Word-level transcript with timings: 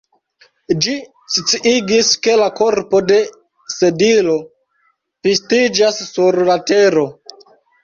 Ĝi 0.85 0.93
sciigis, 1.33 2.09
ke 2.23 2.33
la 2.43 2.47
korpo 2.61 3.03
de 3.11 3.19
Sedilo 3.75 4.39
pistiĝas 5.29 6.03
sur 6.11 6.43
la 6.51 6.59
tero. 6.75 7.09